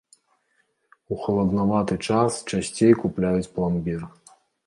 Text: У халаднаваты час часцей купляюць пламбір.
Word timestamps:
У 1.15 1.17
халаднаваты 1.25 1.97
час 2.09 2.39
часцей 2.55 2.93
купляюць 3.05 3.51
пламбір. 3.59 4.01